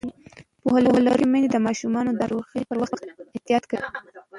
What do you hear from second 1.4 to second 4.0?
د ماشومانو د ناروغۍ پر وخت احتیاط کوي.